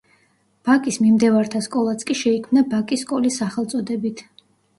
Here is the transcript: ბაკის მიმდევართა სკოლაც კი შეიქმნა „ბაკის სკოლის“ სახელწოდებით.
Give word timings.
ბაკის 0.69 0.95
მიმდევართა 1.03 1.61
სკოლაც 1.65 2.07
კი 2.11 2.17
შეიქმნა 2.23 2.65
„ბაკის 2.73 3.05
სკოლის“ 3.07 3.39
სახელწოდებით. 3.45 4.27